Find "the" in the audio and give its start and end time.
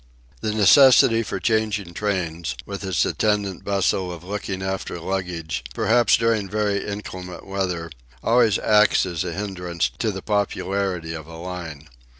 0.39-0.51, 10.11-10.23